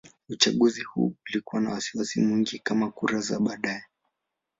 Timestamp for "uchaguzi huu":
0.29-1.15